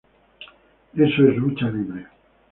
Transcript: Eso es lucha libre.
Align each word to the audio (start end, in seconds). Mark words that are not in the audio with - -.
Eso 0.95 1.27
es 1.29 1.37
lucha 1.37 1.69
libre. 1.69 2.07